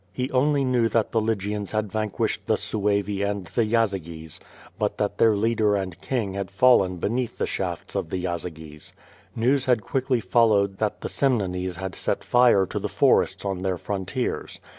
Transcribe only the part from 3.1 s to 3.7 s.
and the